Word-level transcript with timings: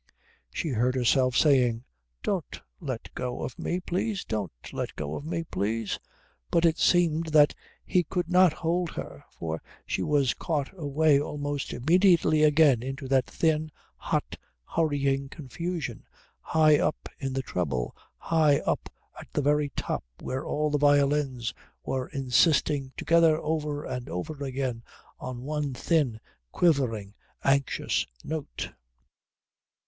She 0.49 0.69
heard 0.69 0.95
herself 0.95 1.35
saying, 1.37 1.83
"Don't 2.23 2.59
let 2.79 3.13
go 3.13 3.43
of 3.43 3.59
me 3.59 3.79
please 3.79 4.25
don't 4.25 4.51
let 4.73 4.95
go 4.95 5.13
of 5.15 5.23
me 5.27 5.43
please" 5.43 5.99
but 6.49 6.65
it 6.65 6.79
seemed 6.79 7.27
that 7.27 7.53
he 7.85 8.01
could 8.03 8.27
not 8.27 8.51
hold 8.51 8.89
her, 8.93 9.23
for 9.29 9.61
she 9.85 10.01
was 10.01 10.33
caught 10.33 10.71
away 10.75 11.19
almost 11.19 11.71
immediately 11.71 12.41
again 12.41 12.81
into 12.81 13.07
that 13.09 13.27
thin, 13.27 13.69
hot, 13.95 14.37
hurrying 14.65 15.29
confusion, 15.29 16.03
high 16.39 16.79
up 16.79 17.07
in 17.19 17.31
the 17.33 17.43
treble, 17.43 17.95
high 18.17 18.57
up 18.61 18.89
at 19.19 19.31
the 19.31 19.41
very 19.43 19.69
top, 19.75 20.03
where 20.19 20.43
all 20.43 20.71
the 20.71 20.79
violins 20.79 21.53
were 21.85 22.07
insisting 22.07 22.91
together 22.97 23.37
over 23.37 23.83
and 23.85 24.09
over 24.09 24.43
again 24.43 24.81
on 25.19 25.43
one 25.43 25.75
thin, 25.75 26.19
quivering, 26.51 27.13
anxious 27.43 28.07
note.... 28.23 28.71